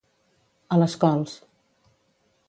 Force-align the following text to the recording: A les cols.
A 0.75 0.79
les 0.83 0.95
cols. 1.03 1.35